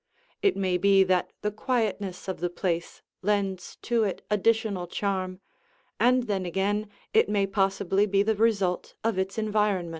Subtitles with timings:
[0.41, 5.41] It may be that the quietness of the place lends to it additional charm,
[5.99, 9.89] and then again it may possibly be the result of its environment.